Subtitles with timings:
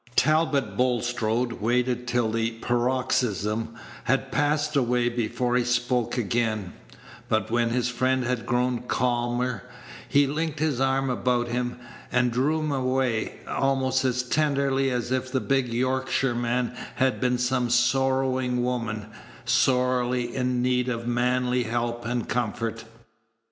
[0.15, 6.73] Talbot Bulstrode waited till the paroxysm had passed away before he spoke again;
[7.29, 9.61] but when his friend had grown calmer,
[10.09, 11.77] he linked his arm about him,
[12.11, 17.69] and drew him away almost as tenderly as if the big Yorkshireman had been some
[17.69, 19.05] sorrowing woman,
[19.45, 22.85] sorely in need of manly help and comfort.